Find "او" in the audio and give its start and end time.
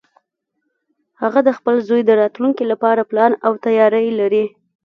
3.45-3.51